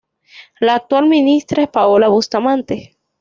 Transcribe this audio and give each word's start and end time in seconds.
La 0.59 0.73
actual 0.77 1.05
ministra 1.07 1.61
es 1.61 1.69
Paola 1.69 2.07
Bustamante. 2.07 2.97